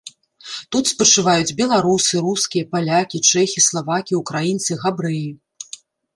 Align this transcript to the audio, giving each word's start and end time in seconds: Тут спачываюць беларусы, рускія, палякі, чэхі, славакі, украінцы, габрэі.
Тут 0.75 0.85
спачываюць 0.93 1.55
беларусы, 1.59 2.13
рускія, 2.29 2.69
палякі, 2.73 3.23
чэхі, 3.35 3.65
славакі, 3.67 4.13
украінцы, 4.23 4.71
габрэі. 4.87 5.25